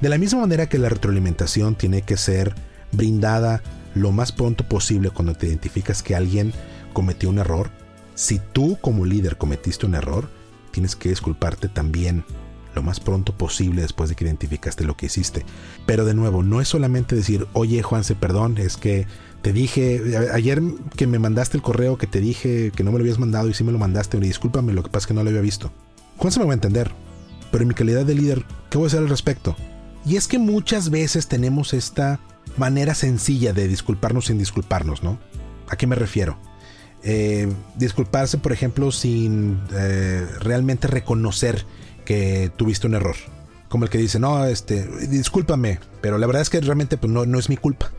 De 0.00 0.08
la 0.08 0.18
misma 0.18 0.40
manera 0.40 0.68
que 0.68 0.78
la 0.78 0.88
retroalimentación 0.88 1.74
tiene 1.74 2.02
que 2.02 2.16
ser 2.16 2.54
brindada 2.92 3.62
lo 3.94 4.10
más 4.10 4.32
pronto 4.32 4.66
posible 4.66 5.10
cuando 5.10 5.34
te 5.34 5.46
identificas 5.46 6.02
que 6.02 6.16
alguien 6.16 6.52
cometió 6.92 7.28
un 7.28 7.38
error, 7.38 7.70
si 8.14 8.38
tú 8.38 8.78
como 8.80 9.04
líder 9.04 9.36
cometiste 9.36 9.86
un 9.86 9.94
error, 9.94 10.28
tienes 10.70 10.96
que 10.96 11.08
disculparte 11.08 11.68
también 11.68 12.24
lo 12.74 12.82
más 12.82 13.00
pronto 13.00 13.36
posible 13.36 13.82
después 13.82 14.08
de 14.08 14.16
que 14.16 14.24
identificaste 14.24 14.84
lo 14.84 14.96
que 14.96 15.06
hiciste. 15.06 15.44
Pero 15.86 16.04
de 16.04 16.14
nuevo, 16.14 16.42
no 16.42 16.60
es 16.60 16.68
solamente 16.68 17.14
decir, 17.14 17.46
oye 17.52 17.82
Juanse, 17.82 18.14
perdón, 18.14 18.56
es 18.58 18.76
que 18.76 19.06
te 19.42 19.52
dije, 19.52 20.00
ayer 20.32 20.62
que 20.96 21.06
me 21.06 21.18
mandaste 21.18 21.56
el 21.56 21.62
correo 21.62 21.98
que 21.98 22.06
te 22.06 22.20
dije 22.20 22.70
que 22.74 22.84
no 22.84 22.92
me 22.92 22.98
lo 22.98 23.02
habías 23.02 23.18
mandado 23.18 23.48
y 23.48 23.54
sí 23.54 23.64
me 23.64 23.72
lo 23.72 23.78
mandaste, 23.78 24.18
discúlpame, 24.18 24.72
lo 24.72 24.84
que 24.84 24.88
pasa 24.88 25.04
es 25.04 25.06
que 25.08 25.14
no 25.14 25.24
lo 25.24 25.30
había 25.30 25.42
visto. 25.42 25.72
Juanse 26.16 26.38
me 26.38 26.46
va 26.46 26.52
a 26.52 26.54
entender, 26.54 26.92
pero 27.50 27.62
en 27.62 27.68
mi 27.68 27.74
calidad 27.74 28.06
de 28.06 28.14
líder, 28.14 28.44
¿qué 28.70 28.78
voy 28.78 28.86
a 28.86 28.88
hacer 28.88 29.00
al 29.00 29.08
respecto? 29.08 29.56
Y 30.06 30.16
es 30.16 30.28
que 30.28 30.38
muchas 30.38 30.90
veces 30.90 31.26
tenemos 31.26 31.74
esta 31.74 32.20
manera 32.56 32.94
sencilla 32.94 33.52
de 33.52 33.66
disculparnos 33.66 34.26
sin 34.26 34.38
disculparnos, 34.38 35.02
¿no? 35.02 35.18
¿A 35.68 35.76
qué 35.76 35.86
me 35.86 35.96
refiero? 35.96 36.38
Eh, 37.02 37.52
disculparse, 37.76 38.38
por 38.38 38.52
ejemplo, 38.52 38.92
sin 38.92 39.58
eh, 39.72 40.24
realmente 40.38 40.86
reconocer 40.86 41.66
que 42.04 42.52
tuviste 42.56 42.86
un 42.86 42.94
error. 42.94 43.16
Como 43.68 43.84
el 43.84 43.90
que 43.90 43.98
dice, 43.98 44.20
no, 44.20 44.44
este, 44.44 44.86
discúlpame, 45.08 45.80
pero 46.00 46.18
la 46.18 46.26
verdad 46.26 46.42
es 46.42 46.50
que 46.50 46.60
realmente 46.60 46.96
pues, 46.96 47.12
no, 47.12 47.26
no 47.26 47.38
es 47.38 47.48
mi 47.48 47.56
culpa. 47.56 47.90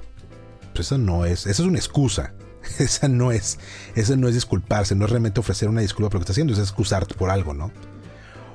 Pues 0.73 0.87
eso 0.87 0.97
no 0.97 1.25
es, 1.25 1.45
esa 1.45 1.61
es 1.61 1.67
una 1.67 1.77
excusa. 1.77 2.33
Esa 2.79 3.09
no 3.09 3.33
es, 3.33 3.59
esa 3.93 4.15
no 4.15 4.29
es 4.29 4.35
disculparse, 4.35 4.95
no 4.95 5.03
es 5.03 5.11
realmente 5.11 5.41
ofrecer 5.41 5.67
una 5.67 5.81
disculpa 5.81 6.09
por 6.09 6.15
lo 6.15 6.19
que 6.19 6.23
estás 6.23 6.35
haciendo, 6.35 6.53
es 6.53 6.59
excusarte 6.59 7.13
por 7.13 7.29
algo, 7.29 7.53
¿no? 7.53 7.73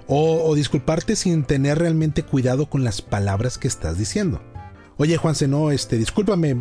O, 0.06 0.54
disculparte 0.54 1.14
sin 1.14 1.44
tener 1.44 1.78
realmente 1.78 2.22
cuidado 2.22 2.70
con 2.70 2.82
las 2.82 3.02
palabras 3.02 3.58
que 3.58 3.68
estás 3.68 3.98
diciendo. 3.98 4.40
Oye, 4.96 5.18
Juanse, 5.18 5.46
no, 5.46 5.70
este, 5.70 5.98
discúlpame, 5.98 6.56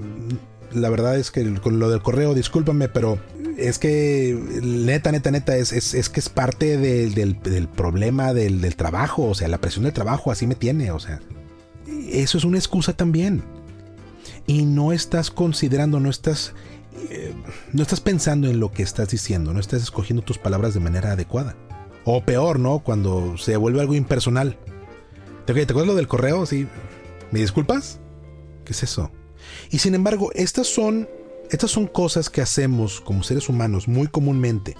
la 0.73 0.89
verdad 0.89 1.17
es 1.17 1.31
que 1.31 1.53
con 1.55 1.79
lo 1.79 1.89
del 1.89 2.01
correo, 2.01 2.33
discúlpame, 2.33 2.89
pero 2.89 3.17
es 3.57 3.79
que 3.79 4.37
neta, 4.61 5.13
neta, 5.13 5.31
neta, 5.31 5.55
es, 5.55 5.71
es, 5.71 6.09
que 6.09 6.19
es 6.19 6.27
parte 6.27 6.77
del, 6.77 7.69
problema 7.69 8.33
del, 8.33 8.75
trabajo, 8.75 9.29
o 9.29 9.33
sea, 9.33 9.47
la 9.47 9.59
presión 9.59 9.85
del 9.85 9.93
trabajo 9.93 10.29
así 10.29 10.45
me 10.45 10.55
tiene, 10.55 10.91
o 10.91 10.99
sea, 10.99 11.21
eso 12.11 12.37
es 12.37 12.43
una 12.43 12.57
excusa 12.57 12.91
también. 12.91 13.43
Y 14.47 14.65
no 14.65 14.93
estás 14.93 15.29
considerando, 15.29 15.99
no 15.99 16.09
estás, 16.09 16.53
eh, 17.09 17.33
no 17.73 17.81
estás 17.83 17.99
pensando 17.99 18.49
en 18.49 18.59
lo 18.59 18.71
que 18.71 18.81
estás 18.81 19.09
diciendo, 19.09 19.53
no 19.53 19.59
estás 19.59 19.83
escogiendo 19.83 20.23
tus 20.23 20.37
palabras 20.37 20.73
de 20.73 20.79
manera 20.79 21.11
adecuada. 21.11 21.55
O 22.05 22.23
peor, 22.23 22.57
¿no? 22.57 22.79
Cuando 22.79 23.37
se 23.37 23.57
vuelve 23.57 23.81
algo 23.81 23.93
impersonal. 23.93 24.57
¿Te, 25.45 25.53
¿te 25.53 25.61
acuerdas 25.61 25.87
lo 25.87 25.95
del 25.95 26.07
correo? 26.07 26.45
Sí. 26.45 26.65
¿Me 27.31 27.39
disculpas? 27.41 27.99
¿Qué 28.63 28.71
es 28.71 28.83
eso? 28.83 29.11
Y 29.69 29.79
sin 29.79 29.95
embargo, 29.95 30.31
estas 30.33 30.67
son, 30.67 31.09
estas 31.51 31.71
son 31.71 31.87
cosas 31.87 32.29
que 32.29 32.41
hacemos 32.41 33.01
como 33.01 33.23
seres 33.23 33.49
humanos 33.49 33.89
muy 33.89 34.07
comúnmente, 34.07 34.77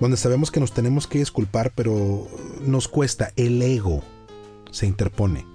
donde 0.00 0.18
sabemos 0.18 0.50
que 0.50 0.60
nos 0.60 0.72
tenemos 0.72 1.06
que 1.06 1.18
disculpar, 1.18 1.72
pero 1.74 2.26
nos 2.66 2.88
cuesta, 2.88 3.32
el 3.36 3.60
ego 3.62 4.02
se 4.70 4.86
interpone. 4.86 5.46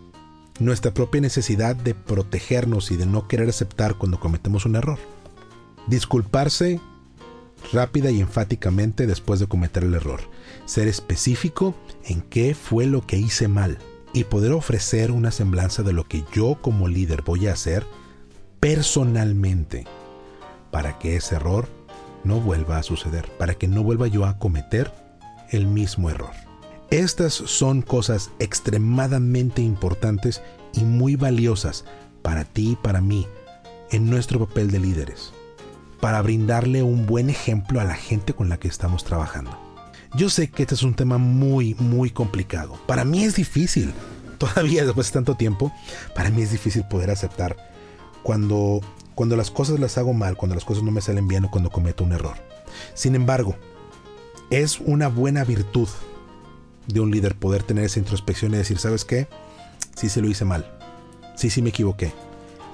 Nuestra 0.62 0.94
propia 0.94 1.22
necesidad 1.22 1.76
de 1.76 1.96
protegernos 1.96 2.92
y 2.92 2.96
de 2.96 3.08
no 3.08 3.28
querer 3.28 3.50
aceptar 3.50 3.96
cuando 3.96 4.20
cometemos 4.20 4.68
un 4.68 4.76
error. 4.76 5.00
Disculparse 5.88 6.80
rápida 7.74 8.12
y 8.12 8.22
enfáticamente 8.22 9.08
después 9.08 9.40
de 9.40 9.48
cometer 9.48 9.84
el 9.84 9.96
error. 9.96 10.22
Ser 10.66 10.88
específico 10.88 11.74
en 12.06 12.22
qué 12.22 12.54
fue 12.54 12.86
lo 12.86 13.08
que 13.08 13.18
hice 13.18 13.48
mal 13.48 13.80
y 14.14 14.26
poder 14.26 14.52
ofrecer 14.52 15.10
una 15.10 15.32
semblanza 15.32 15.82
de 15.82 15.94
lo 15.94 16.08
que 16.08 16.24
yo 16.32 16.60
como 16.62 16.88
líder 16.88 17.24
voy 17.24 17.48
a 17.48 17.54
hacer 17.54 17.88
personalmente 18.60 19.88
para 20.70 21.00
que 21.00 21.16
ese 21.16 21.38
error 21.38 21.70
no 22.24 22.40
vuelva 22.40 22.78
a 22.78 22.84
suceder, 22.84 23.36
para 23.40 23.56
que 23.56 23.68
no 23.68 23.82
vuelva 23.82 24.06
yo 24.06 24.26
a 24.26 24.38
cometer 24.38 24.94
el 25.50 25.66
mismo 25.66 26.12
error. 26.12 26.51
Estas 26.92 27.34
son 27.34 27.82
cosas 27.82 28.32
extremadamente 28.40 29.62
importantes 29.62 30.42
y 30.74 30.82
muy 30.82 31.16
valiosas 31.16 31.86
para 32.22 32.44
ti 32.44 32.72
y 32.72 32.76
para 32.76 33.00
mí 33.00 33.28
en 33.92 34.10
nuestro 34.10 34.46
papel 34.46 34.72
de 34.72 34.80
líderes, 34.80 35.32
para 36.02 36.22
brindarle 36.22 36.84
un 36.84 37.06
buen 37.06 37.30
ejemplo 37.30 37.80
a 37.80 37.86
la 37.86 37.96
gente 37.96 38.34
con 38.34 38.50
la 38.50 38.58
que 38.58 38.68
estamos 38.68 39.06
trabajando. 39.06 39.58
Yo 40.16 40.30
sé 40.30 40.50
que 40.50 40.64
este 40.64 40.76
es 40.76 40.84
un 40.84 40.94
tema 40.94 41.18
muy, 41.18 41.76
muy 41.76 42.10
complicado. 42.10 42.78
Para 42.88 43.06
mí 43.06 43.24
es 43.24 43.36
difícil, 43.36 43.94
todavía 44.38 44.84
después 44.84 45.08
de 45.08 45.14
tanto 45.14 45.36
tiempo, 45.36 45.72
para 46.14 46.30
mí 46.30 46.42
es 46.42 46.52
difícil 46.52 46.84
poder 46.84 47.10
aceptar 47.10 47.56
cuando, 48.22 48.82
cuando 49.16 49.38
las 49.38 49.50
cosas 49.50 49.80
las 49.80 49.98
hago 49.98 50.12
mal, 50.12 50.36
cuando 50.36 50.56
las 50.56 50.66
cosas 50.66 50.84
no 50.84 50.92
me 50.92 51.00
salen 51.00 51.30
bien 51.30 51.46
o 51.46 51.52
cuando 51.52 51.70
cometo 51.70 52.04
un 52.04 52.12
error. 52.12 52.36
Sin 52.96 53.16
embargo, 53.16 53.56
es 54.50 54.82
una 54.82 55.08
buena 55.08 55.46
virtud 55.46 55.88
de 56.94 57.00
un 57.00 57.12
líder 57.12 57.36
poder 57.36 57.64
tener 57.64 57.86
esa 57.86 58.00
introspección 58.00 58.54
y 58.54 58.58
decir, 58.58 58.78
¿sabes 58.78 59.06
qué? 59.06 59.28
Sí 59.96 60.10
se 60.10 60.22
lo 60.22 60.30
hice 60.30 60.46
mal. 60.46 60.78
Sí, 61.36 61.50
sí 61.50 61.62
me 61.62 61.70
equivoqué. 61.70 62.14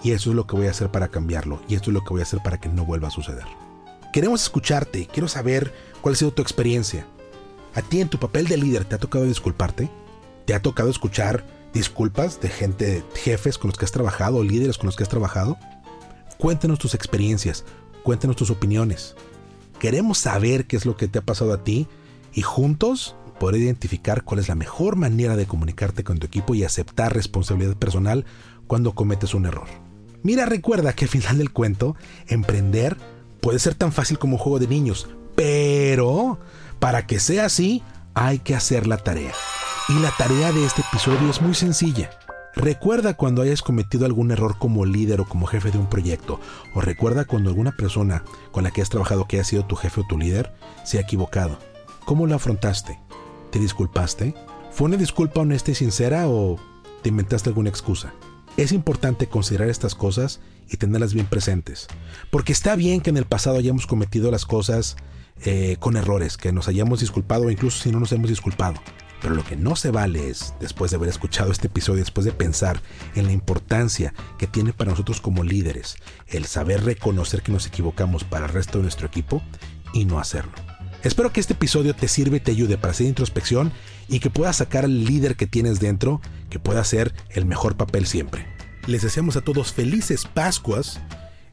Y 0.03 0.12
eso 0.12 0.29
es 0.29 0.36
lo 0.36 0.45
que 0.47 0.55
voy 0.55 0.67
a 0.67 0.71
hacer 0.71 0.89
para 0.89 1.07
cambiarlo. 1.07 1.62
Y 1.67 1.75
esto 1.75 1.89
es 1.89 1.93
lo 1.93 2.03
que 2.03 2.09
voy 2.09 2.21
a 2.21 2.24
hacer 2.24 2.39
para 2.43 2.59
que 2.59 2.69
no 2.69 2.86
vuelva 2.86 3.07
a 3.07 3.12
suceder. 3.12 3.45
Queremos 4.13 4.41
escucharte. 4.41 5.07
Quiero 5.07 5.27
saber 5.27 5.74
cuál 6.01 6.13
ha 6.13 6.17
sido 6.17 6.31
tu 6.31 6.41
experiencia. 6.41 7.05
¿A 7.74 7.81
ti 7.81 8.01
en 8.01 8.09
tu 8.09 8.19
papel 8.19 8.47
de 8.47 8.57
líder 8.57 8.86
te 8.86 8.95
ha 8.95 9.00
tocado 9.00 9.25
disculparte? 9.25 9.89
¿Te 10.45 10.53
ha 10.53 10.62
tocado 10.62 10.89
escuchar 10.89 11.45
disculpas 11.74 12.41
de 12.41 12.50
gente, 12.50 13.03
jefes 13.13 13.57
con 13.57 13.69
los 13.69 13.77
que 13.77 13.86
has 13.86 13.91
trabajado, 13.91 14.43
líderes 14.43 14.77
con 14.77 14.88
los 14.88 14.95
que 14.95 15.03
has 15.03 15.09
trabajado? 15.09 15.57
Cuéntanos 16.38 16.79
tus 16.79 16.95
experiencias, 16.95 17.65
cuéntanos 18.03 18.36
tus 18.36 18.50
opiniones. 18.50 19.15
Queremos 19.79 20.17
saber 20.17 20.65
qué 20.65 20.77
es 20.77 20.86
lo 20.86 20.97
que 20.97 21.07
te 21.07 21.19
ha 21.19 21.25
pasado 21.25 21.53
a 21.53 21.63
ti 21.63 21.88
y 22.33 22.41
juntos 22.41 23.15
poder 23.39 23.62
identificar 23.62 24.24
cuál 24.24 24.39
es 24.39 24.48
la 24.48 24.56
mejor 24.56 24.96
manera 24.96 25.36
de 25.36 25.46
comunicarte 25.46 26.03
con 26.03 26.20
tu 26.20 26.27
equipo 26.27 26.56
y 26.56 26.63
aceptar 26.63 27.13
responsabilidad 27.13 27.75
personal 27.75 28.25
cuando 28.67 28.94
cometes 28.94 29.34
un 29.34 29.46
error. 29.46 29.67
Mira, 30.24 30.46
recuerda 30.46 30.94
que 30.94 31.06
al 31.06 31.10
final 31.10 31.38
del 31.38 31.51
cuento, 31.51 31.96
emprender 32.27 32.98
puede 33.41 33.60
ser 33.60 33.75
tan 33.75 33.91
fácil 33.91 34.20
como 34.20 34.34
un 34.34 34.39
juego 34.39 34.60
de 34.60 34.67
niños, 34.67 35.08
pero 35.36 36.39
para 36.79 37.08
que 37.08 37.20
sea 37.20 37.46
así, 37.46 37.84
hay 38.13 38.39
que 38.39 38.56
hacer 38.56 38.88
la 38.88 38.98
tarea. 38.98 39.34
Y 39.89 40.00
la 40.00 40.12
tarea 40.17 40.51
de 40.51 40.65
este 40.65 40.82
episodio 40.82 41.29
es 41.29 41.41
muy 41.41 41.53
sencilla. 41.53 42.10
Recuerda 42.56 43.13
cuando 43.13 43.44
hayas 43.44 43.62
cometido 43.62 44.06
algún 44.08 44.32
error 44.32 44.58
como 44.58 44.84
líder 44.84 45.22
o 45.22 45.25
como 45.25 45.46
jefe 45.46 45.70
de 45.70 45.77
un 45.77 45.88
proyecto, 45.88 46.39
o 46.74 46.82
recuerda 46.82 47.24
cuando 47.24 47.51
alguna 47.51 47.72
persona 47.72 48.24
con 48.51 48.63
la 48.63 48.72
que 48.72 48.82
has 48.82 48.89
trabajado 48.89 49.27
que 49.27 49.38
haya 49.38 49.44
sido 49.44 49.65
tu 49.65 49.75
jefe 49.75 50.01
o 50.01 50.08
tu 50.10 50.17
líder 50.17 50.51
se 50.84 50.98
ha 50.98 51.01
equivocado. 51.01 51.60
¿Cómo 52.03 52.25
lo 52.25 52.36
afrontaste? 52.36 53.00
¿Te 53.51 53.60
disculpaste? 53.60 54.34
¿Fue 54.72 54.86
una 54.86 54.98
disculpa 54.98 55.42
honesta 55.42 55.72
y 55.72 55.75
sincera 55.75 56.27
o 56.27 56.58
te 57.01 57.10
inventaste 57.10 57.50
alguna 57.50 57.70
excusa? 57.70 58.13
Es 58.58 58.72
importante 58.72 59.27
considerar 59.27 59.70
estas 59.70 59.96
cosas 59.96 60.39
y 60.70 60.77
tenerlas 60.77 61.13
bien 61.13 61.27
presentes, 61.27 61.88
porque 62.30 62.51
está 62.51 62.75
bien 62.75 63.01
que 63.01 63.10
en 63.10 63.18
el 63.18 63.25
pasado 63.25 63.58
hayamos 63.58 63.88
cometido 63.88 64.32
las 64.32 64.46
cosas 64.46 64.98
eh, 65.46 65.77
con 65.80 65.96
errores, 65.96 66.38
que 66.38 66.51
nos 66.51 66.68
hayamos 66.68 67.00
disculpado 67.00 67.46
o 67.46 67.51
incluso 67.51 67.84
si 67.84 67.92
no 67.92 68.00
nos 68.00 68.12
hemos 68.12 68.30
disculpado. 68.30 68.82
Pero 69.22 69.34
lo 69.34 69.44
que 69.44 69.56
no 69.56 69.75
se 69.75 69.92
vale 69.92 70.30
es, 70.30 70.54
después 70.60 70.92
de 70.92 70.98
haber 70.98 71.10
escuchado 71.10 71.51
este 71.51 71.68
episodio, 71.68 72.01
después 72.01 72.25
de 72.25 72.32
pensar 72.32 72.82
en 73.16 73.25
la 73.25 73.32
importancia 73.32 74.13
que 74.38 74.48
tiene 74.48 74.74
para 74.74 74.92
nosotros 74.92 75.22
como 75.22 75.44
líderes, 75.44 75.96
el 76.27 76.46
saber 76.46 76.84
reconocer 76.84 77.42
que 77.42 77.51
nos 77.51 77.66
equivocamos 77.66 78.24
para 78.24 78.46
el 78.46 78.51
resto 78.54 78.77
de 78.77 78.84
nuestro 78.84 79.08
equipo 79.08 79.42
y 79.94 80.06
no 80.06 80.20
hacerlo. 80.20 80.66
Espero 81.04 81.32
que 81.32 81.39
este 81.39 81.54
episodio 81.54 81.96
te 81.96 82.08
sirva 82.08 82.38
y 82.38 82.39
te 82.39 82.51
ayude 82.51 82.77
para 82.77 82.92
hacer 82.92 83.08
introspección 83.08 83.72
y 84.08 84.20
que 84.20 84.30
puedas 84.30 84.58
sacar 84.58 84.86
al 84.86 85.06
líder 85.06 85.36
que 85.36 85.46
tienes 85.46 85.80
dentro, 85.80 86.22
que 86.50 86.60
pueda 86.60 86.82
hacer 86.82 87.13
el 87.30 87.46
mejor 87.46 87.77
papel 87.77 88.08
siempre. 88.08 88.48
Les 88.88 89.04
deseamos 89.04 89.36
a 89.38 89.42
todos 89.42 89.74
felices 89.74 90.25
Pascuas. 90.25 91.00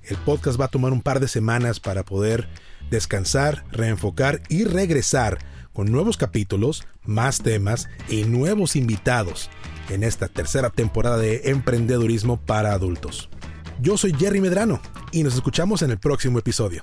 El 0.03 0.17
podcast 0.17 0.59
va 0.59 0.67
a 0.67 0.69
tomar 0.69 0.93
un 0.93 1.03
par 1.03 1.21
de 1.21 1.29
semanas 1.29 1.79
para 1.79 2.05
poder 2.05 2.49
descansar, 2.91 3.65
reenfocar 3.71 4.41
y 4.49 4.65
regresar 4.65 5.39
con 5.73 5.91
nuevos 5.91 6.17
capítulos, 6.17 6.87
más 7.05 7.43
temas 7.43 7.89
y 8.09 8.25
nuevos 8.25 8.77
invitados 8.77 9.51
en 9.91 10.05
esta 10.05 10.29
tercera 10.29 10.71
temporada 10.71 11.19
de 11.19 11.43
Emprendedurismo 11.51 12.39
para 12.39 12.73
Adultos. 12.73 13.29
Yo 13.81 13.99
soy 13.99 14.15
Jerry 14.15 14.41
Medrano 14.41 14.81
y 15.13 15.23
nos 15.23 15.35
escuchamos 15.35 15.83
en 15.83 15.91
el 15.91 15.99
próximo 15.99 16.39
episodio. 16.39 16.83